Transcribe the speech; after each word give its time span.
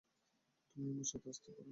তুমি 0.75 0.87
আমার 0.91 1.05
সাথে 1.05 1.27
আসতে 1.29 1.49
পারো। 1.51 1.69